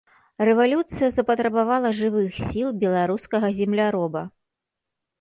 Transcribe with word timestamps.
Рэвалюцыя 0.47 1.09
запатрабавала 1.17 1.93
жывых 1.99 2.41
сіл 2.47 2.75
беларускага 2.87 3.55
земляроба. 3.63 4.29